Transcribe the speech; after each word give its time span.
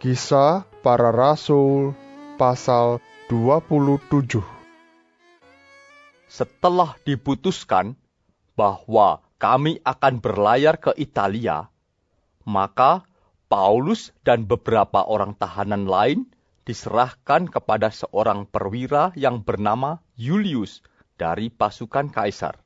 Kisah 0.00 0.64
para 0.80 1.12
Rasul 1.12 1.92
pasal 2.40 3.04
27 3.28 4.40
Setelah 6.24 6.96
diputuskan 7.04 8.00
bahwa 8.56 9.20
kami 9.36 9.76
akan 9.84 10.24
berlayar 10.24 10.80
ke 10.80 10.96
Italia, 10.96 11.68
maka 12.48 13.04
Paulus 13.52 14.16
dan 14.24 14.48
beberapa 14.48 15.04
orang 15.04 15.36
tahanan 15.36 15.84
lain 15.84 16.32
diserahkan 16.64 17.52
kepada 17.52 17.92
seorang 17.92 18.48
perwira 18.48 19.12
yang 19.20 19.44
bernama 19.44 20.00
Julius 20.16 20.80
dari 21.20 21.52
pasukan 21.52 22.08
kaisar. 22.08 22.56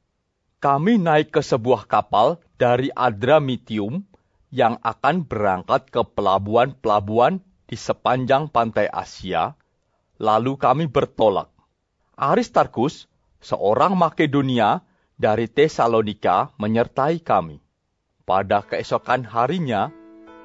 Kami 0.63 1.03
naik 1.03 1.35
ke 1.35 1.43
sebuah 1.43 1.91
kapal 1.91 2.39
dari 2.63 2.95
Adramitium 2.95 4.14
yang 4.55 4.79
akan 4.87 5.27
berangkat 5.27 5.91
ke 5.91 6.07
pelabuhan-pelabuhan 6.15 7.43
di 7.67 7.75
sepanjang 7.75 8.47
pantai 8.47 8.87
Asia, 8.87 9.59
lalu 10.23 10.55
kami 10.55 10.87
bertolak. 10.87 11.51
Aristarkus, 12.15 13.11
seorang 13.43 13.99
Makedonia 13.99 14.87
dari 15.19 15.51
Tesalonika, 15.51 16.55
menyertai 16.55 17.19
kami. 17.19 17.59
Pada 18.23 18.63
keesokan 18.63 19.27
harinya, 19.27 19.91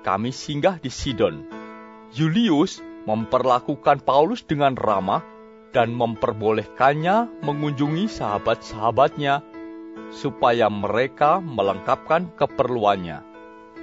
kami 0.02 0.33
singgah 0.33 0.81
di 0.81 0.89
Sidon. 0.89 1.45
Julius 2.09 2.81
memperlakukan 3.05 4.02
Paulus 4.02 4.41
dengan 4.41 4.73
ramah 4.73 5.21
dan 5.69 5.93
memperbolehkannya 5.93 7.45
mengunjungi 7.45 8.09
sahabat-sahabatnya 8.09 9.45
supaya 10.09 10.65
mereka 10.73 11.37
melengkapkan 11.37 12.33
keperluannya. 12.33 13.28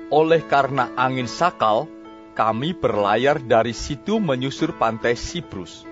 Oleh 0.07 0.39
karena 0.47 0.95
angin 0.95 1.27
sakal, 1.27 1.91
kami 2.39 2.79
berlayar 2.79 3.43
dari 3.43 3.75
situ 3.75 4.23
menyusur 4.23 4.79
pantai 4.79 5.19
Siprus. 5.19 5.83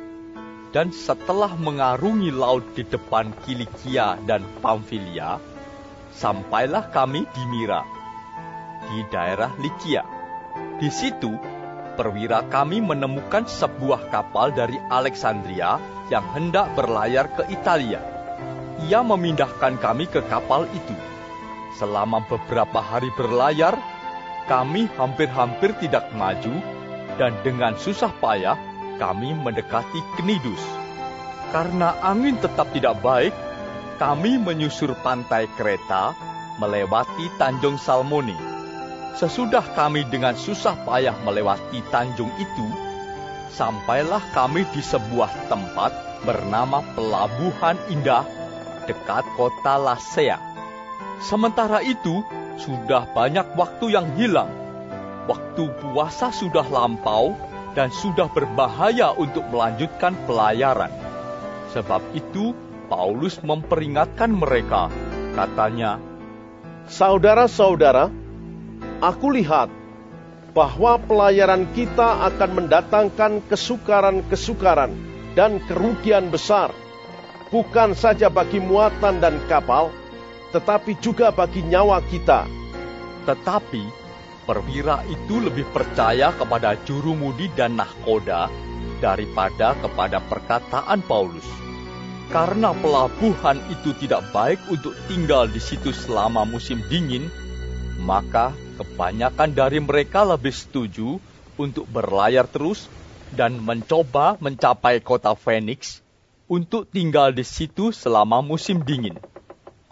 Dan 0.70 0.94
setelah 0.94 1.50
mengarungi 1.58 2.30
laut 2.30 2.62
di 2.78 2.86
depan 2.86 3.34
Kilikia 3.42 4.22
dan 4.22 4.46
Pamfilia, 4.62 5.42
sampailah 6.14 6.94
kami 6.94 7.26
di 7.26 7.42
Mira, 7.50 7.82
di 8.86 9.02
daerah 9.10 9.50
Likia. 9.58 10.06
Di 10.78 10.90
situ 10.94 11.34
perwira 11.98 12.46
kami 12.46 12.78
menemukan 12.82 13.50
sebuah 13.50 14.14
kapal 14.14 14.54
dari 14.54 14.78
Alexandria 14.94 15.82
yang 16.06 16.26
hendak 16.38 16.70
berlayar 16.78 17.34
ke 17.34 17.50
Italia. 17.50 17.98
Ia 18.86 19.02
memindahkan 19.02 19.78
kami 19.82 20.06
ke 20.06 20.22
kapal 20.30 20.70
itu. 20.70 20.94
Selama 21.78 22.22
beberapa 22.30 22.78
hari 22.78 23.10
berlayar, 23.18 23.74
kami 24.46 24.90
hampir-hampir 24.96 25.76
tidak 25.80 26.08
maju, 26.16 26.54
dan 27.20 27.32
dengan 27.46 27.78
susah 27.78 28.10
payah 28.18 28.58
kami 28.98 29.34
mendekati 29.34 30.00
Knidus. 30.18 30.62
Karena 31.54 31.94
angin 32.02 32.40
tetap 32.42 32.70
tidak 32.74 32.98
baik, 32.98 33.34
kami 34.02 34.42
menyusur 34.42 34.92
pantai 35.06 35.46
Kreta 35.54 36.14
melewati 36.58 37.30
Tanjung 37.38 37.78
Salmoni 37.78 38.54
Sesudah 39.14 39.62
kami 39.78 40.02
dengan 40.10 40.34
susah 40.34 40.74
payah 40.82 41.14
melewati 41.22 41.86
tanjung 41.94 42.34
itu, 42.34 42.66
sampailah 43.54 44.18
kami 44.34 44.66
di 44.74 44.82
sebuah 44.82 45.46
tempat 45.46 45.94
bernama 46.26 46.82
Pelabuhan 46.98 47.78
Indah 47.94 48.26
dekat 48.90 49.22
kota 49.38 49.78
Lasea. 49.78 50.34
Sementara 51.22 51.78
itu, 51.86 52.26
sudah 52.58 53.10
banyak 53.10 53.54
waktu 53.58 53.94
yang 53.94 54.06
hilang. 54.14 54.50
Waktu 55.24 55.72
puasa 55.80 56.30
sudah 56.30 56.66
lampau 56.68 57.32
dan 57.74 57.90
sudah 57.90 58.30
berbahaya 58.30 59.10
untuk 59.16 59.42
melanjutkan 59.50 60.14
pelayaran. 60.28 60.92
Sebab 61.74 62.02
itu, 62.14 62.54
Paulus 62.86 63.40
memperingatkan 63.42 64.30
mereka, 64.30 64.92
katanya, 65.34 65.98
Saudara-saudara, 66.84 68.12
aku 69.00 69.32
lihat 69.32 69.72
bahwa 70.54 71.00
pelayaran 71.00 71.66
kita 71.74 72.30
akan 72.30 72.50
mendatangkan 72.62 73.42
kesukaran-kesukaran 73.50 74.92
dan 75.34 75.58
kerugian 75.66 76.30
besar, 76.30 76.70
bukan 77.50 77.96
saja 77.96 78.30
bagi 78.30 78.62
muatan 78.62 79.18
dan 79.18 79.40
kapal, 79.50 79.90
tetapi 80.54 81.02
juga 81.02 81.34
bagi 81.34 81.66
nyawa 81.66 81.98
kita. 82.06 82.46
Tetapi 83.26 83.82
perwira 84.46 85.02
itu 85.10 85.42
lebih 85.42 85.66
percaya 85.74 86.30
kepada 86.30 86.78
jurumudi 86.86 87.50
dan 87.58 87.74
nahkoda 87.74 88.46
daripada 89.02 89.74
kepada 89.82 90.22
perkataan 90.22 91.02
Paulus. 91.02 91.44
Karena 92.30 92.70
pelabuhan 92.70 93.58
itu 93.68 93.92
tidak 93.98 94.30
baik 94.30 94.62
untuk 94.70 94.94
tinggal 95.10 95.50
di 95.50 95.58
situ 95.58 95.90
selama 95.90 96.46
musim 96.46 96.80
dingin, 96.86 97.26
maka 98.00 98.54
kebanyakan 98.78 99.52
dari 99.52 99.82
mereka 99.82 100.22
lebih 100.22 100.54
setuju 100.54 101.18
untuk 101.58 101.84
berlayar 101.90 102.46
terus 102.46 102.86
dan 103.34 103.58
mencoba 103.58 104.38
mencapai 104.38 105.02
kota 105.02 105.34
Phoenix 105.34 106.00
untuk 106.46 106.86
tinggal 106.88 107.34
di 107.34 107.42
situ 107.42 107.90
selama 107.90 108.40
musim 108.40 108.80
dingin. 108.86 109.18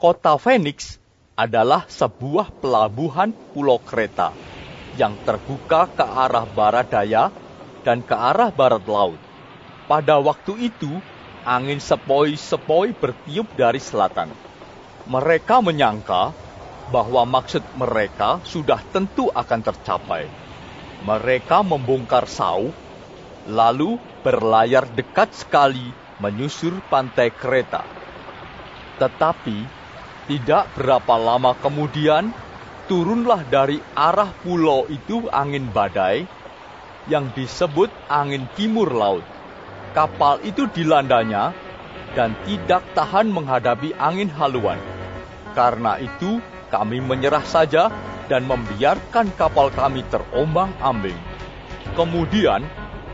Kota 0.02 0.34
Phoenix 0.34 0.98
adalah 1.38 1.86
sebuah 1.86 2.58
pelabuhan 2.58 3.30
pulau 3.54 3.78
kereta 3.78 4.34
yang 4.98 5.14
terbuka 5.22 5.86
ke 5.94 6.02
arah 6.02 6.42
barat 6.42 6.90
daya 6.90 7.30
dan 7.86 8.02
ke 8.02 8.10
arah 8.10 8.50
barat 8.50 8.82
laut. 8.82 9.22
Pada 9.86 10.18
waktu 10.18 10.74
itu, 10.74 10.90
angin 11.46 11.78
sepoi-sepoi 11.78 12.98
bertiup 12.98 13.46
dari 13.54 13.78
selatan. 13.78 14.26
Mereka 15.06 15.62
menyangka 15.62 16.34
bahwa 16.90 17.22
maksud 17.22 17.62
mereka 17.78 18.42
sudah 18.42 18.82
tentu 18.90 19.30
akan 19.30 19.60
tercapai. 19.62 20.26
Mereka 21.06 21.62
membongkar 21.62 22.26
sau, 22.26 22.74
lalu 23.46 24.02
berlayar 24.26 24.82
dekat 24.98 25.30
sekali 25.30 25.94
menyusur 26.18 26.74
pantai 26.90 27.30
kereta. 27.30 27.86
Tetapi 28.98 29.81
tidak 30.30 30.70
berapa 30.78 31.14
lama 31.18 31.54
kemudian 31.58 32.30
turunlah 32.86 33.42
dari 33.50 33.82
arah 33.98 34.30
pulau 34.42 34.86
itu 34.86 35.26
angin 35.34 35.66
badai 35.70 36.26
yang 37.10 37.30
disebut 37.34 37.90
angin 38.06 38.46
timur 38.54 38.90
laut. 38.94 39.26
Kapal 39.92 40.40
itu 40.46 40.70
dilandanya 40.70 41.52
dan 42.14 42.32
tidak 42.46 42.86
tahan 42.94 43.28
menghadapi 43.28 43.92
angin 43.98 44.30
haluan. 44.30 44.78
Karena 45.52 46.00
itu 46.00 46.40
kami 46.72 47.04
menyerah 47.04 47.44
saja 47.44 47.92
dan 48.30 48.48
membiarkan 48.48 49.28
kapal 49.36 49.68
kami 49.74 50.00
terombang-ambing. 50.08 51.18
Kemudian 51.92 52.64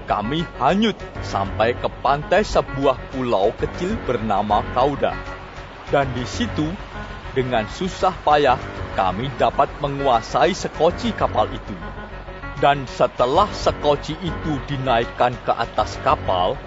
kami 0.06 0.46
hanyut 0.62 0.94
sampai 1.26 1.74
ke 1.74 1.90
pantai 2.00 2.46
sebuah 2.46 2.96
pulau 3.10 3.50
kecil 3.58 3.98
bernama 4.06 4.62
Kauda. 4.72 5.12
Dan 5.88 6.06
di 6.12 6.22
situ, 6.28 6.68
dengan 7.36 7.68
susah 7.68 8.14
payah, 8.24 8.56
kami 8.96 9.28
dapat 9.36 9.68
menguasai 9.84 10.56
sekoci 10.56 11.12
kapal 11.12 11.48
itu. 11.52 11.76
Dan 12.58 12.88
setelah 12.90 13.46
sekoci 13.54 14.18
itu 14.18 14.52
dinaikkan 14.66 15.36
ke 15.46 15.52
atas 15.54 15.94
kapal, 16.02 16.58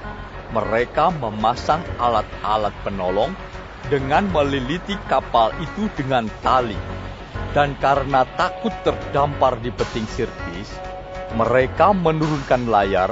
mereka 0.55 1.11
memasang 1.11 1.83
alat-alat 1.99 2.71
penolong 2.83 3.35
dengan 3.91 4.27
meliliti 4.31 4.95
kapal 5.11 5.51
itu 5.59 5.91
dengan 5.99 6.29
tali. 6.39 6.77
Dan 7.51 7.75
karena 7.83 8.23
takut 8.39 8.71
terdampar 8.87 9.59
di 9.59 9.75
peting 9.75 10.07
sirtis, 10.07 10.71
mereka 11.35 11.91
menurunkan 11.91 12.71
layar 12.71 13.11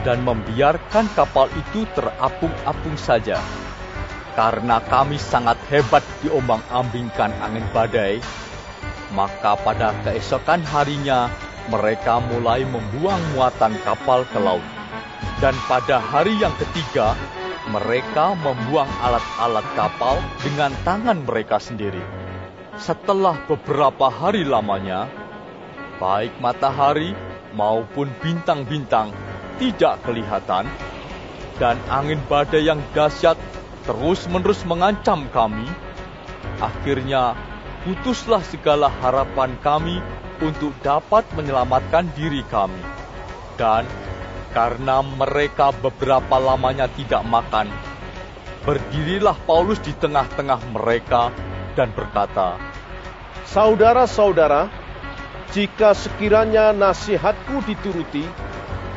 dan 0.00 0.24
membiarkan 0.24 1.12
kapal 1.12 1.52
itu 1.52 1.84
terapung-apung 1.92 2.96
saja. 2.96 3.36
Karena 4.36 4.84
kami 4.84 5.16
sangat 5.16 5.56
hebat 5.72 6.04
diombang-ambingkan 6.20 7.32
angin 7.40 7.64
badai, 7.72 8.20
maka 9.16 9.56
pada 9.56 9.96
keesokan 10.04 10.60
harinya 10.60 11.32
mereka 11.72 12.20
mulai 12.20 12.68
membuang 12.68 13.18
muatan 13.32 13.72
kapal 13.80 14.28
ke 14.28 14.36
laut. 14.36 14.60
Dan 15.40 15.56
pada 15.64 16.04
hari 16.04 16.36
yang 16.36 16.52
ketiga, 16.60 17.16
mereka 17.72 18.36
membuang 18.36 18.88
alat-alat 19.02 19.66
kapal 19.72 20.20
dengan 20.44 20.70
tangan 20.84 21.24
mereka 21.24 21.56
sendiri. 21.56 22.04
Setelah 22.76 23.40
beberapa 23.48 24.12
hari 24.12 24.44
lamanya, 24.44 25.08
baik 25.96 26.36
matahari 26.44 27.16
maupun 27.56 28.12
bintang-bintang 28.20 29.16
tidak 29.56 29.96
kelihatan, 30.04 30.68
dan 31.56 31.80
angin 31.88 32.20
badai 32.28 32.68
yang 32.68 32.80
dahsyat 32.92 33.40
terus-menerus 33.86 34.66
mengancam 34.66 35.30
kami. 35.30 35.66
Akhirnya, 36.58 37.38
putuslah 37.86 38.42
segala 38.42 38.90
harapan 39.00 39.54
kami 39.62 40.02
untuk 40.42 40.74
dapat 40.82 41.24
menyelamatkan 41.38 42.10
diri 42.18 42.42
kami. 42.50 42.82
Dan 43.56 43.88
karena 44.52 45.00
mereka 45.00 45.72
beberapa 45.72 46.36
lamanya 46.36 46.90
tidak 46.92 47.22
makan, 47.24 47.70
berdirilah 48.66 49.38
Paulus 49.46 49.80
di 49.80 49.94
tengah-tengah 49.96 50.60
mereka 50.74 51.30
dan 51.78 51.94
berkata, 51.94 52.58
Saudara-saudara, 53.46 54.68
jika 55.54 55.94
sekiranya 55.94 56.74
nasihatku 56.74 57.62
dituruti, 57.64 58.26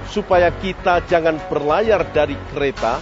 supaya 0.09 0.49
kita 0.49 1.05
jangan 1.05 1.37
berlayar 1.47 2.01
dari 2.09 2.33
kereta, 2.49 2.97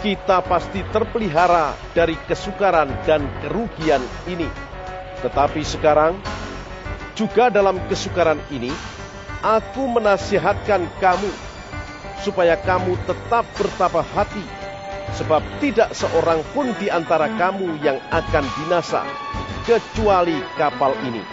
kita 0.00 0.44
pasti 0.44 0.84
terpelihara 0.92 1.72
dari 1.96 2.16
kesukaran 2.28 2.90
dan 3.08 3.24
kerugian 3.40 4.02
ini. 4.28 4.48
Tetapi 5.24 5.62
sekarang, 5.64 6.20
juga 7.16 7.48
dalam 7.48 7.80
kesukaran 7.88 8.40
ini, 8.52 8.68
aku 9.40 9.88
menasihatkan 9.88 10.84
kamu, 11.00 11.32
supaya 12.20 12.60
kamu 12.60 12.96
tetap 13.08 13.48
bertapah 13.56 14.04
hati, 14.12 14.44
sebab 15.16 15.40
tidak 15.58 15.96
seorang 15.96 16.44
pun 16.52 16.70
di 16.76 16.92
antara 16.92 17.32
kamu 17.40 17.80
yang 17.80 17.96
akan 18.12 18.44
binasa, 18.60 19.02
kecuali 19.64 20.36
kapal 20.60 20.92
ini. 21.04 21.24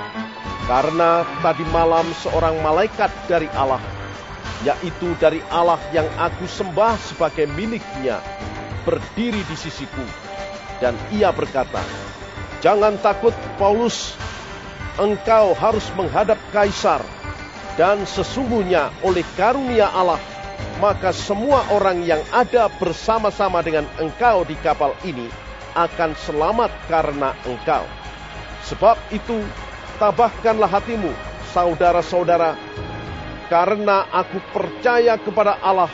Karena 0.63 1.27
tadi 1.44 1.68
malam 1.75 2.07
seorang 2.24 2.56
malaikat 2.63 3.12
dari 3.27 3.51
Allah 3.51 3.83
yaitu 4.63 5.12
dari 5.19 5.44
Allah 5.51 5.80
yang 5.92 6.07
aku 6.15 6.48
sembah 6.48 6.95
sebagai 6.95 7.51
miliknya, 7.51 8.24
berdiri 8.83 9.41
di 9.47 9.56
sisiku. 9.56 10.03
Dan 10.80 10.95
ia 11.15 11.31
berkata, 11.31 11.80
Jangan 12.63 12.95
takut 13.03 13.35
Paulus, 13.59 14.15
engkau 14.95 15.51
harus 15.51 15.83
menghadap 16.00 16.39
Kaisar, 16.56 17.03
dan 17.75 18.07
sesungguhnya 18.07 18.88
oleh 19.03 19.27
karunia 19.35 19.91
Allah, 19.91 20.19
maka 20.80 21.12
semua 21.12 21.68
orang 21.75 22.07
yang 22.07 22.24
ada 22.31 22.71
bersama-sama 22.80 23.59
dengan 23.59 23.83
engkau 24.00 24.47
di 24.47 24.56
kapal 24.63 24.95
ini 25.03 25.27
akan 25.75 26.15
selamat 26.15 26.71
karena 26.88 27.36
engkau. 27.44 27.83
Sebab 28.63 28.95
itu, 29.12 29.44
tabahkanlah 30.00 30.71
hatimu, 30.71 31.12
saudara-saudara, 31.51 32.56
karena 33.51 34.07
aku 34.07 34.39
percaya 34.56 35.19
kepada 35.19 35.59
Allah 35.59 35.91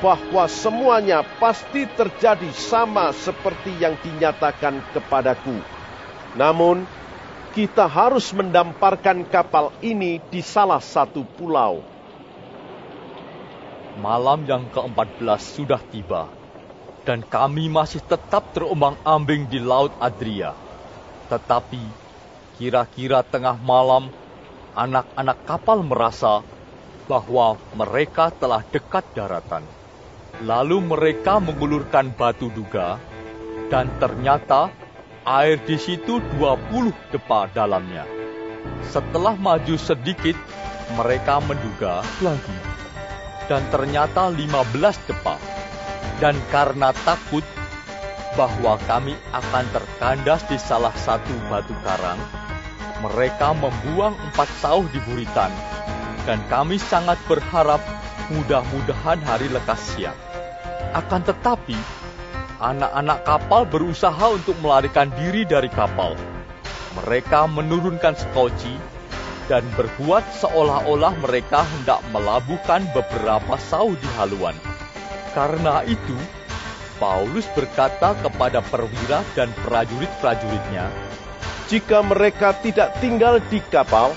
bahwa 0.00 0.48
semuanya 0.48 1.20
pasti 1.36 1.84
terjadi 1.84 2.48
sama 2.56 3.12
seperti 3.12 3.76
yang 3.76 4.00
dinyatakan 4.00 4.80
kepadaku. 4.96 5.60
Namun, 6.40 6.88
kita 7.52 7.84
harus 7.84 8.32
mendamparkan 8.32 9.28
kapal 9.28 9.74
ini 9.84 10.22
di 10.32 10.40
salah 10.40 10.80
satu 10.80 11.20
pulau. 11.36 11.84
Malam 14.00 14.48
yang 14.48 14.64
ke-14 14.72 15.40
sudah 15.60 15.82
tiba, 15.92 16.32
dan 17.04 17.20
kami 17.20 17.68
masih 17.68 18.00
tetap 18.00 18.56
terombang-ambing 18.56 19.50
di 19.52 19.60
Laut 19.60 19.92
Adria. 20.00 20.56
Tetapi, 21.28 21.82
kira-kira 22.56 23.20
tengah 23.20 23.58
malam, 23.60 24.08
anak-anak 24.72 25.38
kapal 25.44 25.84
merasa 25.84 26.40
bahwa 27.10 27.58
mereka 27.74 28.30
telah 28.30 28.62
dekat 28.70 29.02
daratan. 29.12 29.79
Lalu 30.40 30.78
mereka 30.86 31.42
mengulurkan 31.42 32.14
batu 32.14 32.48
duga, 32.54 32.96
dan 33.68 33.90
ternyata 33.98 34.72
air 35.26 35.60
di 35.62 35.76
situ 35.76 36.22
20 36.38 36.90
depa 37.12 37.50
dalamnya. 37.52 38.08
Setelah 38.88 39.36
maju 39.36 39.76
sedikit, 39.76 40.34
mereka 40.96 41.38
menduga 41.44 42.02
lagi, 42.24 42.56
dan 43.46 43.62
ternyata 43.68 44.32
15 44.32 44.96
depa. 45.10 45.36
Dan 46.20 46.36
karena 46.52 46.92
takut 47.04 47.44
bahwa 48.36 48.76
kami 48.84 49.16
akan 49.32 49.64
terkandas 49.72 50.44
di 50.48 50.60
salah 50.60 50.92
satu 50.92 51.32
batu 51.48 51.72
karang, 51.80 52.20
mereka 53.00 53.56
membuang 53.56 54.12
empat 54.28 54.48
sauh 54.60 54.84
di 54.92 55.00
buritan, 55.08 55.48
dan 56.28 56.38
kami 56.52 56.76
sangat 56.76 57.16
berharap 57.24 57.80
mudah-mudahan 58.30 59.18
hari 59.26 59.50
lekas 59.50 59.82
siang. 59.94 60.16
Akan 60.94 61.22
tetapi, 61.22 61.76
anak-anak 62.62 63.26
kapal 63.26 63.62
berusaha 63.66 64.26
untuk 64.30 64.54
melarikan 64.62 65.10
diri 65.18 65.42
dari 65.46 65.70
kapal. 65.70 66.14
Mereka 67.02 67.46
menurunkan 67.50 68.14
skoci 68.18 68.74
dan 69.50 69.66
berbuat 69.74 70.22
seolah-olah 70.38 71.14
mereka 71.18 71.66
hendak 71.66 71.98
melabuhkan 72.14 72.86
beberapa 72.94 73.58
sauh 73.58 73.98
di 73.98 74.08
haluan. 74.14 74.54
Karena 75.34 75.82
itu, 75.86 76.14
Paulus 77.02 77.46
berkata 77.54 78.14
kepada 78.18 78.62
perwira 78.62 79.26
dan 79.34 79.50
prajurit-prajuritnya, 79.66 80.86
jika 81.70 82.02
mereka 82.02 82.54
tidak 82.62 82.94
tinggal 82.98 83.38
di 83.46 83.62
kapal, 83.70 84.14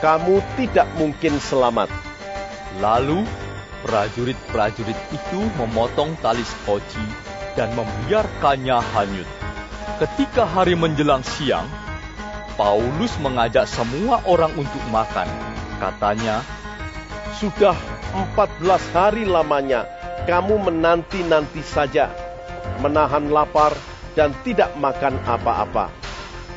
kamu 0.00 0.40
tidak 0.56 0.88
mungkin 0.96 1.36
selamat. 1.40 2.03
Lalu 2.82 3.22
prajurit-prajurit 3.84 4.96
itu 5.12 5.40
memotong 5.60 6.16
tali 6.24 6.42
skoci 6.42 7.04
dan 7.54 7.70
membiarkannya 7.78 8.78
hanyut. 8.94 9.28
Ketika 10.02 10.42
hari 10.42 10.74
menjelang 10.74 11.22
siang, 11.22 11.68
Paulus 12.58 13.14
mengajak 13.22 13.66
semua 13.70 14.22
orang 14.26 14.50
untuk 14.58 14.82
makan. 14.90 15.26
Katanya, 15.78 16.42
Sudah 17.34 17.74
14 18.14 18.94
hari 18.94 19.26
lamanya 19.26 19.90
kamu 20.24 20.70
menanti-nanti 20.70 21.60
saja, 21.66 22.14
menahan 22.78 23.26
lapar 23.26 23.74
dan 24.14 24.30
tidak 24.46 24.70
makan 24.78 25.18
apa-apa 25.26 25.90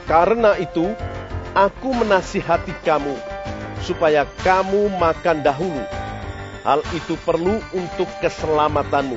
karena 0.08 0.56
itu, 0.56 0.96
aku 1.52 1.92
menasihati 1.92 2.72
kamu 2.88 3.12
supaya 3.84 4.24
kamu 4.40 4.88
makan 4.96 5.44
dahulu. 5.44 5.84
Hal 6.68 6.84
itu 6.92 7.16
perlu 7.24 7.64
untuk 7.72 8.12
keselamatanmu. 8.20 9.16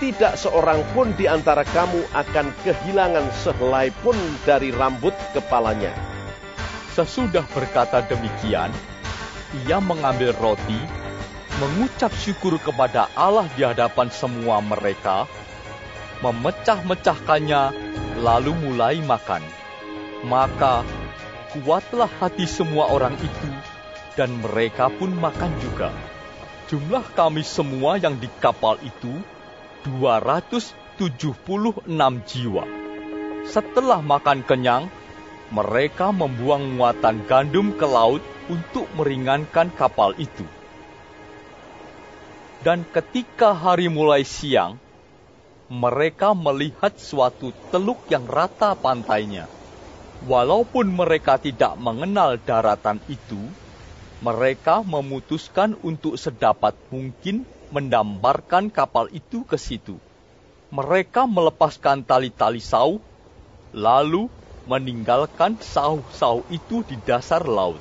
Tidak 0.00 0.40
seorang 0.40 0.80
pun 0.96 1.12
di 1.12 1.28
antara 1.28 1.68
kamu 1.68 2.00
akan 2.16 2.48
kehilangan 2.64 3.28
sehelai 3.44 3.92
pun 4.00 4.16
dari 4.48 4.72
rambut 4.72 5.12
kepalanya. 5.36 5.92
Sesudah 6.96 7.44
berkata 7.52 8.00
demikian, 8.08 8.72
ia 9.68 9.84
mengambil 9.84 10.32
roti, 10.40 10.80
mengucap 11.60 12.08
syukur 12.16 12.56
kepada 12.56 13.12
Allah 13.12 13.44
di 13.52 13.60
hadapan 13.60 14.08
semua 14.08 14.64
mereka, 14.64 15.28
memecah-mecahkannya, 16.24 17.76
lalu 18.24 18.56
mulai 18.64 19.04
makan. 19.04 19.44
Maka 20.24 20.88
kuatlah 21.52 22.08
hati 22.16 22.48
semua 22.48 22.88
orang 22.88 23.12
itu, 23.20 23.50
dan 24.16 24.32
mereka 24.40 24.88
pun 24.88 25.12
makan 25.12 25.52
juga. 25.60 25.92
Jumlah 26.66 27.06
kami 27.14 27.46
semua 27.46 27.94
yang 27.98 28.18
di 28.18 28.26
kapal 28.42 28.78
itu 28.82 29.22
276 29.86 31.86
jiwa. 32.26 32.64
Setelah 33.46 34.02
makan 34.02 34.42
kenyang, 34.42 34.90
mereka 35.54 36.10
membuang 36.10 36.74
muatan 36.74 37.22
gandum 37.30 37.70
ke 37.78 37.86
laut 37.86 38.18
untuk 38.50 38.90
meringankan 38.98 39.70
kapal 39.70 40.10
itu. 40.18 40.42
Dan 42.66 42.82
ketika 42.90 43.54
hari 43.54 43.86
mulai 43.86 44.26
siang, 44.26 44.82
mereka 45.70 46.34
melihat 46.34 46.98
suatu 46.98 47.54
teluk 47.70 48.02
yang 48.10 48.26
rata 48.26 48.74
pantainya 48.74 49.46
Walaupun 50.24 50.96
mereka 50.96 51.36
tidak 51.36 51.76
mengenal 51.76 52.40
daratan 52.40 52.96
itu, 53.12 53.36
mereka 54.24 54.80
memutuskan 54.80 55.76
untuk 55.84 56.16
sedapat 56.16 56.72
mungkin 56.88 57.44
mendamparkan 57.68 58.72
kapal 58.72 59.12
itu 59.12 59.44
ke 59.44 59.60
situ. 59.60 60.00
Mereka 60.72 61.28
melepaskan 61.28 62.02
tali-tali 62.08 62.58
sauh, 62.58 62.98
lalu 63.76 64.26
meninggalkan 64.66 65.60
sauh-sauh 65.60 66.42
itu 66.50 66.82
di 66.88 66.96
dasar 67.04 67.44
laut. 67.44 67.78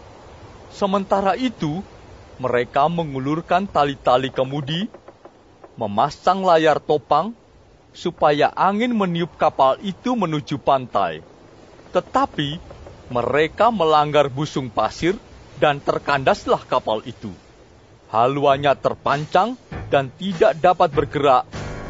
Sementara 0.76 1.40
itu, 1.40 1.82
mereka 2.38 2.92
mengulurkan 2.92 3.66
tali-tali 3.72 4.30
kemudi, 4.30 4.92
memasang 5.80 6.44
layar 6.44 6.84
topang, 6.84 7.32
supaya 7.96 8.52
angin 8.54 8.92
meniup 8.92 9.32
kapal 9.40 9.80
itu 9.80 10.20
menuju 10.20 10.60
pantai. 10.60 11.24
Tetapi 11.96 12.60
mereka 13.08 13.72
melanggar 13.72 14.28
busung 14.28 14.68
pasir 14.68 15.16
dan 15.60 15.80
terkandaslah 15.80 16.64
kapal 16.68 17.02
itu. 17.08 17.32
Haluannya 18.12 18.76
terpancang 18.80 19.60
dan 19.90 20.12
tidak 20.16 20.60
dapat 20.60 20.90
bergerak 20.92 21.44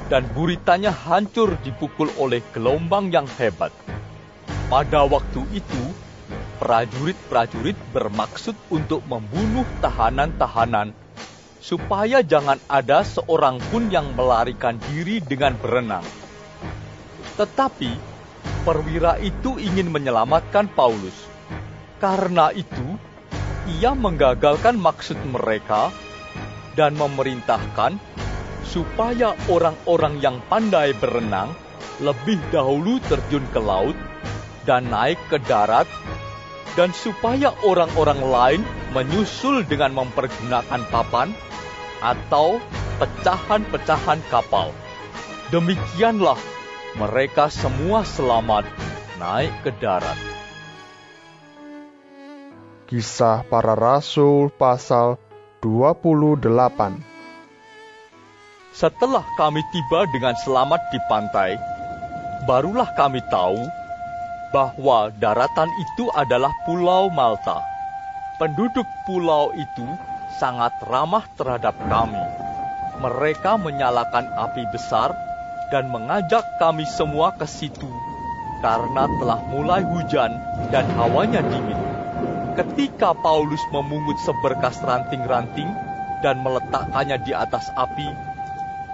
dan 0.10 0.26
buritanya 0.34 0.94
hancur 0.94 1.58
dipukul 1.66 2.10
oleh 2.22 2.42
gelombang 2.54 3.10
yang 3.10 3.26
hebat. 3.42 3.74
Pada 4.70 5.06
waktu 5.06 5.42
itu, 5.54 5.84
prajurit-prajurit 6.62 7.78
bermaksud 7.94 8.58
untuk 8.74 9.06
membunuh 9.06 9.66
tahanan-tahanan 9.82 10.94
supaya 11.66 12.22
jangan 12.22 12.62
ada 12.70 13.02
seorang 13.02 13.58
pun 13.74 13.90
yang 13.90 14.14
melarikan 14.14 14.78
diri 14.94 15.18
dengan 15.18 15.58
berenang. 15.58 16.06
Tetapi 17.42 17.92
perwira 18.62 19.18
itu 19.18 19.58
ingin 19.58 19.90
menyelamatkan 19.90 20.70
Paulus. 20.74 21.18
Karena 21.98 22.54
itu, 22.54 22.98
ia 23.66 23.98
menggagalkan 23.98 24.78
maksud 24.78 25.18
mereka 25.26 25.90
dan 26.78 26.94
memerintahkan 26.94 27.98
supaya 28.62 29.34
orang-orang 29.50 30.22
yang 30.22 30.38
pandai 30.52 30.94
berenang 30.98 31.54
lebih 32.04 32.38
dahulu 32.52 33.00
terjun 33.08 33.46
ke 33.56 33.62
laut 33.62 33.96
dan 34.68 34.86
naik 34.92 35.18
ke 35.32 35.40
darat 35.48 35.88
dan 36.76 36.92
supaya 36.92 37.56
orang-orang 37.64 38.20
lain 38.20 38.62
menyusul 38.92 39.64
dengan 39.64 39.96
mempergunakan 39.96 40.82
papan 40.92 41.32
atau 42.04 42.60
pecahan-pecahan 43.00 44.20
kapal. 44.28 44.76
Demikianlah 45.56 46.36
mereka 47.00 47.48
semua 47.48 48.04
selamat 48.04 48.68
naik 49.16 49.54
ke 49.64 49.72
darat. 49.80 50.35
Kisah 52.86 53.42
para 53.50 53.74
Rasul 53.74 54.54
pasal 54.54 55.18
28 55.66 56.46
Setelah 58.78 59.26
kami 59.42 59.66
tiba 59.74 60.06
dengan 60.14 60.38
selamat 60.38 60.94
di 60.94 61.02
pantai, 61.10 61.58
barulah 62.46 62.86
kami 62.94 63.26
tahu 63.34 63.58
bahwa 64.54 65.10
daratan 65.18 65.66
itu 65.66 66.14
adalah 66.14 66.54
Pulau 66.70 67.10
Malta. 67.10 67.58
Penduduk 68.38 68.86
pulau 69.10 69.50
itu 69.58 69.88
sangat 70.38 70.78
ramah 70.86 71.26
terhadap 71.42 71.74
kami. 71.90 72.22
Mereka 73.02 73.58
menyalakan 73.66 74.30
api 74.30 74.62
besar 74.70 75.10
dan 75.74 75.90
mengajak 75.90 76.46
kami 76.62 76.86
semua 76.86 77.34
ke 77.34 77.50
situ 77.50 77.90
karena 78.62 79.10
telah 79.18 79.42
mulai 79.50 79.82
hujan 79.82 80.38
dan 80.70 80.86
hawanya 80.94 81.42
dingin. 81.42 81.95
Ketika 82.56 83.12
Paulus 83.12 83.60
memungut 83.76 84.16
seberkas 84.24 84.80
ranting-ranting 84.80 85.68
dan 86.24 86.40
meletakkannya 86.40 87.20
di 87.28 87.36
atas 87.36 87.68
api, 87.76 88.08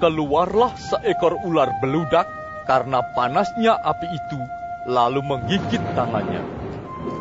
keluarlah 0.02 0.74
seekor 0.74 1.38
ular 1.46 1.78
beludak 1.78 2.26
karena 2.66 3.06
panasnya 3.14 3.78
api 3.78 4.08
itu 4.10 4.42
lalu 4.90 5.22
menggigit 5.22 5.82
tangannya. 5.94 6.42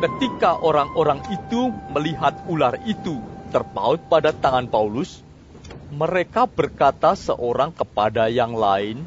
Ketika 0.01 0.57
orang-orang 0.57 1.21
itu 1.29 1.69
melihat 1.93 2.33
ular 2.49 2.73
itu 2.89 3.21
terpaut 3.53 4.01
pada 4.09 4.33
tangan 4.33 4.65
Paulus, 4.65 5.21
mereka 5.93 6.49
berkata 6.49 7.13
seorang 7.13 7.69
kepada 7.69 8.33
yang 8.33 8.57
lain, 8.57 9.05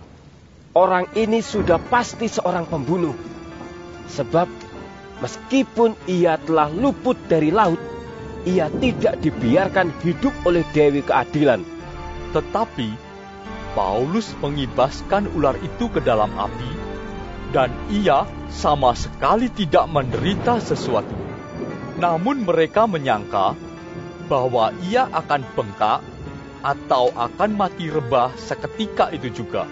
Orang 0.74 1.06
ini 1.14 1.38
sudah 1.38 1.78
pasti 1.78 2.26
seorang 2.26 2.66
pembunuh. 2.66 3.14
Sebab 4.10 4.63
meskipun 5.22 5.94
ia 6.10 6.40
telah 6.42 6.72
luput 6.72 7.14
dari 7.30 7.54
laut, 7.54 7.78
ia 8.48 8.68
tidak 8.68 9.20
dibiarkan 9.22 9.92
hidup 10.02 10.34
oleh 10.44 10.66
Dewi 10.74 11.04
Keadilan. 11.04 11.62
Tetapi 12.34 12.88
Paulus 13.74 14.34
mengibaskan 14.38 15.30
ular 15.34 15.58
itu 15.62 15.90
ke 15.90 15.98
dalam 16.02 16.30
api, 16.38 16.70
dan 17.50 17.70
ia 17.90 18.26
sama 18.50 18.94
sekali 18.94 19.50
tidak 19.50 19.90
menderita 19.90 20.62
sesuatu. 20.62 21.14
Namun 21.98 22.42
mereka 22.42 22.90
menyangka 22.90 23.54
bahwa 24.26 24.74
ia 24.90 25.06
akan 25.10 25.42
bengkak 25.54 26.00
atau 26.64 27.12
akan 27.12 27.50
mati 27.54 27.92
rebah 27.92 28.32
seketika 28.40 29.12
itu 29.12 29.30
juga. 29.30 29.68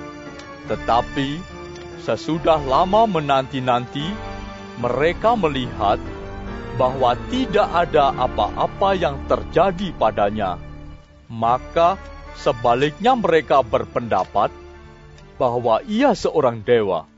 Tetapi 0.68 1.40
sesudah 2.04 2.60
lama 2.62 3.08
menanti-nanti, 3.08 4.06
mereka 4.80 5.36
melihat 5.36 6.00
bahwa 6.80 7.12
tidak 7.28 7.68
ada 7.68 8.16
apa-apa 8.16 8.96
yang 8.96 9.16
terjadi 9.28 9.92
padanya. 9.96 10.56
Maka 11.28 12.00
sebaliknya 12.36 13.16
mereka 13.16 13.60
berpendapat 13.60 14.52
bahwa 15.36 15.84
ia 15.84 16.16
seorang 16.16 16.64
dewa. 16.64 17.08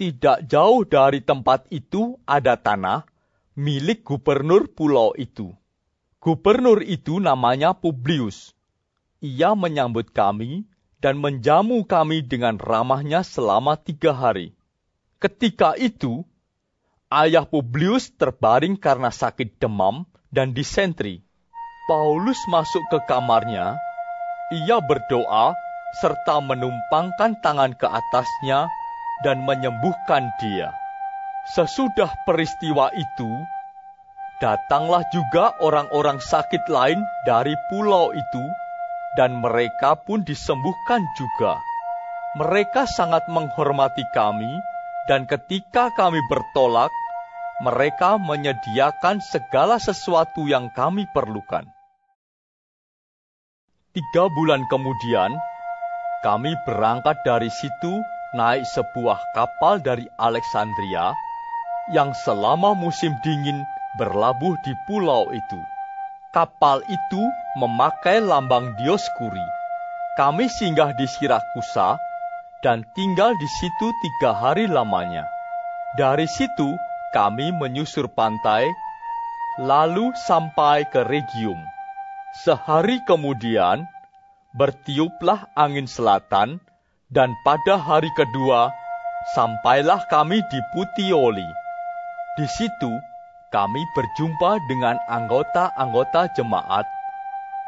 Tidak 0.00 0.48
jauh 0.48 0.88
dari 0.88 1.20
tempat 1.20 1.68
itu 1.68 2.16
ada 2.24 2.56
tanah 2.56 3.04
milik 3.52 4.00
gubernur 4.00 4.72
pulau 4.72 5.12
itu. 5.20 5.52
Gubernur 6.20 6.80
itu 6.80 7.20
namanya 7.20 7.76
Publius. 7.76 8.56
Ia 9.20 9.52
menyambut 9.52 10.16
kami 10.16 10.64
dan 11.00 11.20
menjamu 11.20 11.84
kami 11.84 12.24
dengan 12.24 12.56
ramahnya 12.56 13.20
selama 13.20 13.76
tiga 13.76 14.16
hari. 14.16 14.56
Ketika 15.20 15.76
itu, 15.76 16.24
ayah 17.10 17.44
Publius 17.44 18.14
terbaring 18.14 18.78
karena 18.78 19.10
sakit 19.10 19.58
demam 19.58 20.06
dan 20.30 20.54
disentri. 20.54 21.26
Paulus 21.90 22.38
masuk 22.46 22.86
ke 22.86 23.02
kamarnya, 23.10 23.74
ia 24.54 24.78
berdoa 24.78 25.58
serta 25.98 26.38
menumpangkan 26.38 27.34
tangan 27.42 27.74
ke 27.74 27.86
atasnya 27.86 28.70
dan 29.26 29.42
menyembuhkan 29.42 30.30
dia. 30.38 30.70
Sesudah 31.50 32.14
peristiwa 32.22 32.94
itu, 32.94 33.30
Datanglah 34.40 35.04
juga 35.12 35.52
orang-orang 35.60 36.16
sakit 36.16 36.64
lain 36.72 37.04
dari 37.28 37.52
pulau 37.68 38.08
itu, 38.08 38.44
dan 39.20 39.36
mereka 39.36 39.92
pun 39.92 40.24
disembuhkan 40.24 41.04
juga. 41.12 41.60
Mereka 42.40 42.88
sangat 42.88 43.28
menghormati 43.28 44.00
kami, 44.16 44.48
dan 45.08 45.24
ketika 45.24 45.88
kami 45.96 46.20
bertolak, 46.28 46.92
mereka 47.60 48.16
menyediakan 48.16 49.20
segala 49.20 49.76
sesuatu 49.76 50.48
yang 50.48 50.72
kami 50.72 51.04
perlukan. 51.12 51.68
Tiga 53.92 54.24
bulan 54.32 54.64
kemudian, 54.72 55.36
kami 56.24 56.56
berangkat 56.64 57.20
dari 57.24 57.52
situ 57.52 58.00
naik 58.36 58.64
sebuah 58.70 59.18
kapal 59.36 59.82
dari 59.82 60.06
Alexandria 60.16 61.12
yang 61.90 62.14
selama 62.14 62.72
musim 62.78 63.12
dingin 63.26 63.66
berlabuh 63.98 64.54
di 64.62 64.72
pulau 64.86 65.26
itu. 65.34 65.60
Kapal 66.30 66.78
itu 66.86 67.22
memakai 67.58 68.22
lambang 68.22 68.78
Dioskuri. 68.78 69.42
Kami 70.14 70.46
singgah 70.46 70.94
di 70.94 71.10
Sirakusa 71.10 71.98
dan 72.60 72.84
tinggal 72.92 73.32
di 73.40 73.48
situ 73.48 73.86
tiga 74.04 74.36
hari 74.36 74.68
lamanya. 74.68 75.24
Dari 75.96 76.28
situ 76.28 76.76
kami 77.10 77.50
menyusur 77.56 78.06
pantai, 78.12 78.68
lalu 79.58 80.12
sampai 80.28 80.86
ke 80.86 81.02
Regium. 81.02 81.58
Sehari 82.46 83.02
kemudian, 83.08 83.82
bertiuplah 84.54 85.50
angin 85.58 85.90
selatan, 85.90 86.62
dan 87.10 87.34
pada 87.42 87.74
hari 87.74 88.06
kedua, 88.14 88.70
sampailah 89.34 90.06
kami 90.06 90.38
di 90.46 90.60
Puteoli. 90.70 91.50
Di 92.38 92.46
situ, 92.46 92.92
kami 93.50 93.82
berjumpa 93.98 94.62
dengan 94.70 94.94
anggota-anggota 95.10 96.30
jemaat, 96.38 96.86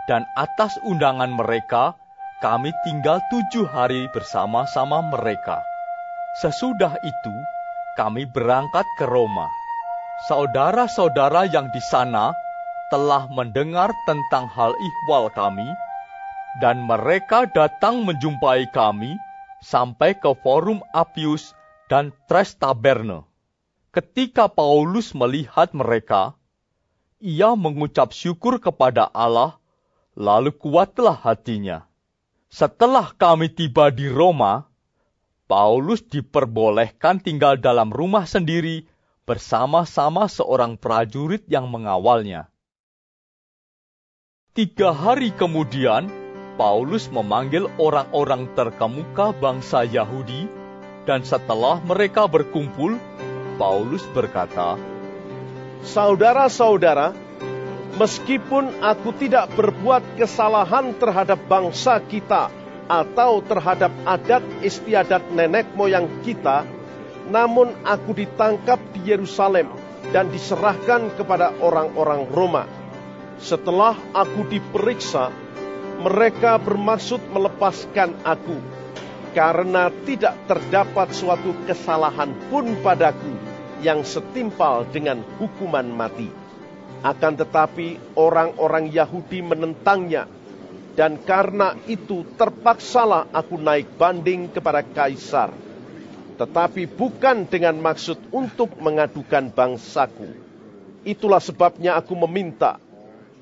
dan 0.07 0.23
atas 0.39 0.79
undangan 0.87 1.35
mereka, 1.35 1.99
kami 2.43 2.75
tinggal 2.83 3.23
tujuh 3.31 3.71
hari 3.71 4.11
bersama-sama 4.11 4.99
mereka. 5.15 5.63
Sesudah 6.43 6.91
itu, 6.99 7.35
kami 7.95 8.27
berangkat 8.27 8.83
ke 8.99 9.07
Roma. 9.07 9.47
Saudara-saudara 10.27 11.47
yang 11.47 11.71
di 11.71 11.79
sana 11.87 12.35
telah 12.91 13.31
mendengar 13.31 13.95
tentang 14.11 14.51
hal 14.51 14.75
ihwal 14.75 15.31
kami, 15.31 15.71
dan 16.59 16.83
mereka 16.83 17.47
datang 17.47 18.03
menjumpai 18.03 18.67
kami 18.75 19.15
sampai 19.63 20.19
ke 20.19 20.35
Forum 20.43 20.83
Appius 20.91 21.55
dan 21.87 22.11
Tres 22.27 22.59
Taberne. 22.59 23.23
Ketika 23.95 24.51
Paulus 24.51 25.15
melihat 25.15 25.71
mereka, 25.71 26.35
ia 27.23 27.55
mengucap 27.55 28.11
syukur 28.11 28.59
kepada 28.59 29.07
Allah, 29.15 29.63
lalu 30.19 30.51
kuatlah 30.51 31.15
hatinya. 31.15 31.92
Setelah 32.53 33.17
kami 33.17 33.49
tiba 33.49 33.89
di 33.89 34.13
Roma, 34.13 34.69
Paulus 35.49 36.05
diperbolehkan 36.05 37.25
tinggal 37.25 37.57
dalam 37.57 37.89
rumah 37.89 38.29
sendiri 38.29 38.85
bersama-sama 39.25 40.29
seorang 40.29 40.77
prajurit 40.77 41.49
yang 41.49 41.73
mengawalnya. 41.73 42.53
Tiga 44.53 44.93
hari 44.93 45.33
kemudian, 45.33 46.13
Paulus 46.61 47.09
memanggil 47.09 47.73
orang-orang 47.81 48.53
terkemuka 48.53 49.33
bangsa 49.33 49.89
Yahudi, 49.89 50.45
dan 51.09 51.25
setelah 51.25 51.81
mereka 51.81 52.29
berkumpul, 52.29 53.01
Paulus 53.57 54.05
berkata, 54.13 54.77
Saudara-saudara, 55.89 57.17
meskipun 57.97 58.81
aku 58.81 59.13
tidak 59.21 59.53
berbuat 59.53 60.17
kesalahan 60.17 60.97
terhadap 60.97 61.41
bangsa 61.45 62.01
kita 62.01 62.49
atau 62.89 63.41
terhadap 63.45 63.93
adat 64.05 64.45
istiadat 64.65 65.33
nenek 65.33 65.73
moyang 65.77 66.09
kita, 66.25 66.65
namun 67.29 67.73
aku 67.85 68.17
ditangkap 68.17 68.81
di 68.93 69.13
Yerusalem 69.13 69.71
dan 70.11 70.29
diserahkan 70.33 71.15
kepada 71.15 71.55
orang-orang 71.63 72.27
Roma. 72.29 72.65
Setelah 73.39 73.97
aku 74.13 74.47
diperiksa, 74.51 75.31
mereka 76.03 76.59
bermaksud 76.59 77.23
melepaskan 77.31 78.19
aku 78.27 78.59
karena 79.33 79.89
tidak 80.05 80.37
terdapat 80.45 81.09
suatu 81.17 81.57
kesalahan 81.65 82.35
pun 82.53 82.77
padaku 82.85 83.33
yang 83.81 84.05
setimpal 84.05 84.85
dengan 84.91 85.25
hukuman 85.41 85.89
mati. 85.89 86.42
Akan 87.03 87.35
tetapi 87.35 88.15
orang-orang 88.15 88.87
Yahudi 88.87 89.43
menentangnya 89.43 90.31
dan 90.95 91.19
karena 91.19 91.75
itu 91.91 92.23
terpaksalah 92.39 93.33
aku 93.35 93.59
naik 93.59 93.99
banding 93.99 94.53
kepada 94.53 94.87
kaisar. 94.87 95.51
Tetapi 96.39 96.87
bukan 96.87 97.51
dengan 97.51 97.79
maksud 97.83 98.31
untuk 98.31 98.79
mengadukan 98.79 99.51
bangsaku. 99.51 100.31
Itulah 101.03 101.43
sebabnya 101.43 101.99
aku 101.99 102.15
meminta 102.15 102.79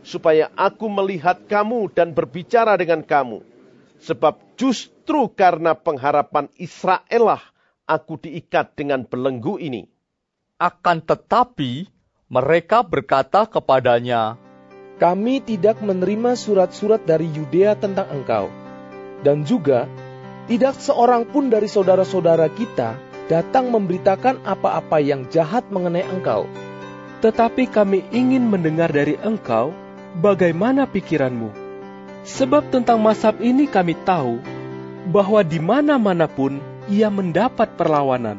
supaya 0.01 0.49
aku 0.57 0.89
melihat 0.89 1.45
kamu 1.45 1.93
dan 1.93 2.17
berbicara 2.17 2.81
dengan 2.81 3.05
kamu. 3.05 3.45
Sebab 4.01 4.57
justru 4.57 5.29
karena 5.37 5.77
pengharapan 5.77 6.49
Israel 6.57 7.37
lah 7.37 7.43
aku 7.85 8.17
diikat 8.17 8.73
dengan 8.73 9.05
belenggu 9.05 9.61
ini. 9.61 9.85
Akan 10.57 11.05
tetapi 11.05 12.00
mereka 12.31 12.87
berkata 12.87 13.43
kepadanya, 13.43 14.39
Kami 15.03 15.43
tidak 15.43 15.83
menerima 15.83 16.39
surat-surat 16.39 17.03
dari 17.03 17.27
Yudea 17.27 17.75
tentang 17.75 18.07
engkau. 18.15 18.47
Dan 19.27 19.43
juga 19.43 19.91
tidak 20.47 20.79
seorang 20.79 21.27
pun 21.27 21.51
dari 21.51 21.67
saudara-saudara 21.67 22.47
kita 22.55 22.95
datang 23.27 23.75
memberitakan 23.75 24.47
apa-apa 24.47 25.03
yang 25.03 25.27
jahat 25.27 25.67
mengenai 25.75 26.07
engkau. 26.07 26.47
Tetapi 27.19 27.67
kami 27.67 28.07
ingin 28.15 28.47
mendengar 28.47 28.95
dari 28.95 29.19
engkau 29.19 29.75
bagaimana 30.23 30.87
pikiranmu? 30.87 31.51
Sebab 32.23 32.71
tentang 32.71 33.03
masab 33.03 33.43
ini 33.43 33.67
kami 33.67 33.99
tahu 34.07 34.39
bahwa 35.11 35.43
di 35.43 35.59
mana-mana 35.59 36.31
pun 36.31 36.63
ia 36.87 37.11
mendapat 37.11 37.75
perlawanan. 37.75 38.39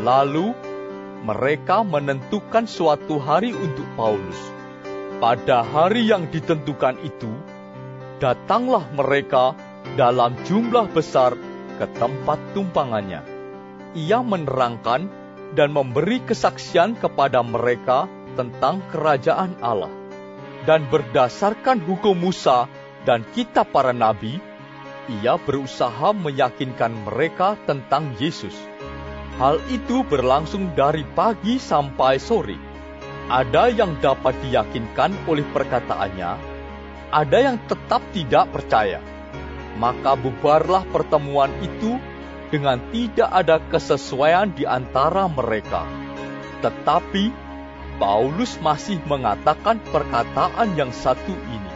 Lalu 0.00 0.65
mereka 1.26 1.82
menentukan 1.82 2.70
suatu 2.70 3.18
hari 3.18 3.50
untuk 3.50 3.82
Paulus. 3.98 4.38
Pada 5.18 5.66
hari 5.66 6.06
yang 6.06 6.30
ditentukan 6.30 7.02
itu, 7.02 7.32
datanglah 8.22 8.86
mereka 8.94 9.58
dalam 9.98 10.38
jumlah 10.46 10.86
besar 10.94 11.34
ke 11.82 11.86
tempat 11.98 12.38
tumpangannya. 12.54 13.26
Ia 13.98 14.22
menerangkan 14.22 15.10
dan 15.58 15.74
memberi 15.74 16.22
kesaksian 16.22 16.94
kepada 16.94 17.42
mereka 17.42 18.06
tentang 18.38 18.84
kerajaan 18.94 19.58
Allah 19.58 20.06
dan 20.66 20.90
berdasarkan 20.90 21.78
hukum 21.86 22.18
Musa 22.18 22.66
dan 23.06 23.22
kitab 23.32 23.70
para 23.70 23.94
nabi, 23.94 24.42
ia 25.22 25.38
berusaha 25.38 26.10
meyakinkan 26.10 27.06
mereka 27.06 27.54
tentang 27.64 28.18
Yesus. 28.18 28.52
Hal 29.36 29.60
itu 29.68 30.00
berlangsung 30.00 30.72
dari 30.72 31.04
pagi 31.12 31.60
sampai 31.60 32.16
sore. 32.16 32.56
Ada 33.28 33.68
yang 33.68 34.00
dapat 34.00 34.32
diyakinkan 34.40 35.12
oleh 35.28 35.44
perkataannya, 35.52 36.32
ada 37.12 37.38
yang 37.44 37.60
tetap 37.68 38.00
tidak 38.16 38.48
percaya. 38.48 39.04
Maka 39.76 40.16
bubarlah 40.16 40.88
pertemuan 40.88 41.52
itu 41.60 42.00
dengan 42.48 42.80
tidak 42.96 43.28
ada 43.28 43.60
kesesuaian 43.68 44.48
di 44.56 44.64
antara 44.64 45.28
mereka. 45.28 45.84
Tetapi 46.64 47.28
Paulus 48.00 48.56
masih 48.64 48.96
mengatakan 49.04 49.84
perkataan 49.92 50.80
yang 50.80 50.88
satu 50.96 51.36
ini. 51.36 51.72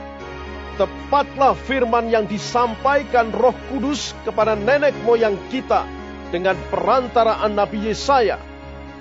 Tepatlah 0.81 1.53
firman 1.69 2.09
yang 2.09 2.25
disampaikan 2.25 3.29
Roh 3.37 3.53
Kudus 3.69 4.17
kepada 4.25 4.57
nenek 4.57 4.97
moyang 5.05 5.37
kita 5.53 6.00
dengan 6.31 6.57
perantaraan 6.71 7.53
Nabi 7.55 7.91
Yesaya. 7.91 8.39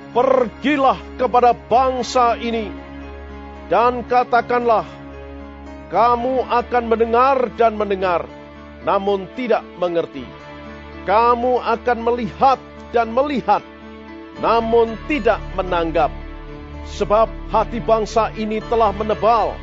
Pergilah 0.09 0.97
kepada 1.21 1.53
bangsa 1.53 2.33
ini 2.41 2.73
dan 3.69 4.01
katakanlah, 4.09 4.85
kamu 5.93 6.49
akan 6.49 6.83
mendengar 6.89 7.37
dan 7.53 7.77
mendengar, 7.77 8.25
namun 8.81 9.29
tidak 9.37 9.61
mengerti. 9.77 10.25
Kamu 11.05 11.61
akan 11.61 11.97
melihat 12.01 12.57
dan 12.89 13.13
melihat, 13.13 13.61
namun 14.41 14.97
tidak 15.05 15.37
menanggap 15.53 16.09
Sebab 16.89 17.29
hati 17.53 17.77
bangsa 17.77 18.33
ini 18.33 18.57
telah 18.65 18.89
menebal, 18.89 19.53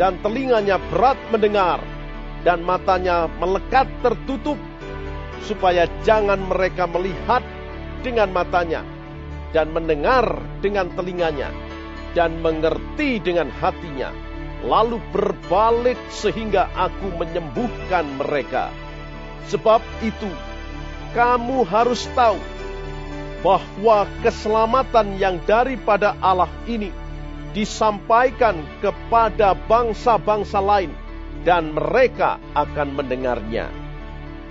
dan 0.00 0.16
telinganya 0.24 0.80
berat 0.88 1.20
mendengar, 1.28 1.84
dan 2.48 2.64
matanya 2.64 3.28
melekat 3.36 3.84
tertutup, 4.00 4.56
supaya 5.44 5.90
jangan 6.06 6.38
mereka 6.46 6.86
melihat 6.86 7.42
dengan 8.02 8.30
matanya, 8.30 8.82
dan 9.52 9.70
mendengar 9.74 10.40
dengan 10.64 10.90
telinganya, 10.94 11.50
dan 12.16 12.40
mengerti 12.40 13.18
dengan 13.22 13.50
hatinya, 13.50 14.10
lalu 14.64 15.02
berbalik 15.10 15.98
sehingga 16.08 16.70
aku 16.74 17.10
menyembuhkan 17.18 18.06
mereka. 18.18 18.70
Sebab 19.50 19.82
itu, 20.00 20.30
kamu 21.12 21.66
harus 21.66 22.06
tahu 22.14 22.38
bahwa 23.42 24.06
keselamatan 24.22 25.18
yang 25.18 25.36
daripada 25.44 26.14
Allah 26.22 26.48
ini 26.70 26.94
disampaikan 27.52 28.56
kepada 28.80 29.52
bangsa-bangsa 29.68 30.62
lain 30.62 30.94
dan 31.42 31.74
mereka 31.74 32.38
akan 32.54 32.94
mendengarnya. 32.96 33.81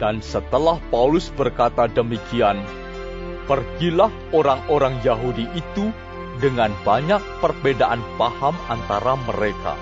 Dan 0.02 0.18
setelah 0.26 0.82
Paulus 0.90 1.30
berkata 1.30 1.86
demikian, 1.86 2.58
pergilah 3.46 4.10
orang-orang 4.34 4.98
Yahudi 5.06 5.46
itu 5.54 5.94
dengan 6.42 6.74
banyak 6.82 7.22
perbedaan 7.38 8.02
paham 8.18 8.58
antara 8.66 9.14
mereka. 9.30 9.78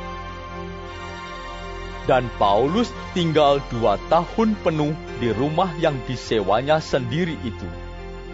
Dan 2.03 2.27
Paulus 2.35 2.91
tinggal 3.15 3.63
dua 3.71 3.95
tahun 4.11 4.59
penuh 4.59 4.91
di 5.23 5.31
rumah 5.31 5.71
yang 5.79 5.95
disewanya 6.03 6.83
sendiri 6.83 7.39
itu 7.47 7.69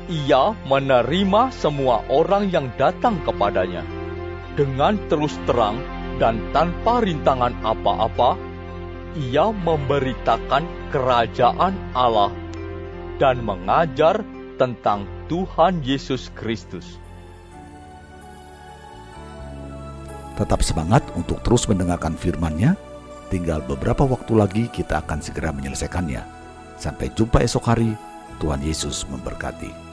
ia 0.05 0.53
menerima 0.69 1.49
semua 1.49 2.05
orang 2.13 2.53
yang 2.53 2.69
datang 2.77 3.17
kepadanya 3.25 3.81
dengan 4.53 5.01
terus 5.09 5.33
terang 5.49 5.81
dan 6.21 6.39
tanpa 6.53 7.01
rintangan 7.01 7.51
apa-apa. 7.65 8.54
Ia 9.15 9.47
memberitakan 9.47 10.91
kerajaan 10.91 11.71
Allah 11.95 12.35
dan 13.15 13.39
mengajar 13.47 14.19
tentang 14.59 15.07
Tuhan 15.31 15.79
Yesus 15.87 16.27
Kristus. 16.35 16.99
Tetap 20.35 20.59
semangat 20.59 20.99
untuk 21.15 21.39
terus 21.47 21.63
mendengarkan 21.71 22.19
firman-Nya. 22.19 22.75
Tinggal 23.31 23.63
beberapa 23.63 24.03
waktu 24.03 24.35
lagi 24.35 24.63
kita 24.67 24.99
akan 25.07 25.23
segera 25.23 25.55
menyelesaikannya. 25.55 26.19
Sampai 26.75 27.07
jumpa 27.15 27.39
esok 27.39 27.71
hari. 27.71 27.95
Tuhan 28.43 28.59
Yesus 28.59 29.07
memberkati. 29.07 29.84